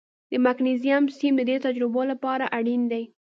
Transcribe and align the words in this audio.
د 0.31 0.33
مګنیزیم 0.45 1.03
سیم 1.17 1.33
د 1.37 1.41
دې 1.49 1.57
تجربې 1.65 2.03
لپاره 2.11 2.45
اړین 2.57 2.81
دی. 2.91 3.03